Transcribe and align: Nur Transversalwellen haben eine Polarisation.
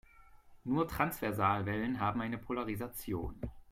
Nur 0.63 0.87
Transversalwellen 0.87 1.99
haben 1.99 2.21
eine 2.21 2.39
Polarisation. 2.39 3.39